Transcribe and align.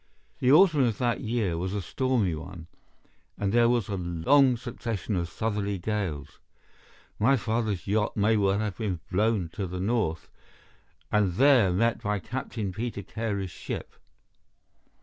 The 0.39 0.51
autumn 0.51 0.79
of 0.81 0.97
that 0.97 1.19
year 1.21 1.59
was 1.59 1.75
a 1.75 1.81
stormy 1.83 2.33
one, 2.33 2.65
and 3.37 3.53
there 3.53 3.69
was 3.69 3.87
a 3.87 3.97
long 3.97 4.57
succession 4.57 5.15
of 5.15 5.29
southerly 5.29 5.77
gales. 5.77 6.39
My 7.19 7.37
father's 7.37 7.85
yacht 7.85 8.17
may 8.17 8.35
well 8.35 8.57
have 8.57 8.77
been 8.77 8.99
blown 9.11 9.49
to 9.49 9.67
the 9.67 9.79
north, 9.79 10.27
and 11.11 11.33
there 11.33 11.71
met 11.71 12.01
by 12.01 12.17
Captain 12.17 12.71
Peter 12.73 13.03
Carey's 13.03 13.51
ship. 13.51 13.93